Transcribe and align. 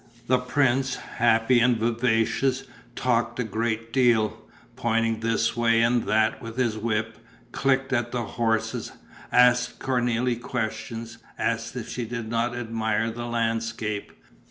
The 0.25 0.39
prince, 0.39 0.95
happy 0.95 1.59
and 1.59 1.77
vivacious, 1.77 2.63
talked 2.95 3.39
a 3.39 3.43
great 3.43 3.93
deal, 3.93 4.35
pointed 4.75 5.21
this 5.21 5.55
way 5.55 5.83
and 5.83 6.05
that 6.05 6.41
with 6.41 6.57
his 6.57 6.75
whip, 6.75 7.19
clicked 7.51 7.93
at 7.93 8.11
the 8.11 8.23
horses, 8.23 8.93
asked 9.31 9.77
Cornélie 9.77 10.41
questions, 10.41 11.19
asked 11.37 11.75
if 11.75 11.87
she 11.87 12.05
did 12.05 12.29
not 12.29 12.55
admire 12.57 13.11
the 13.11 13.27
landscape. 13.27 14.11